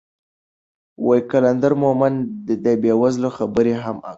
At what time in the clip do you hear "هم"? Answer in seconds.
3.83-3.95